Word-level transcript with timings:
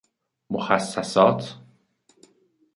مخصصات 0.49 1.57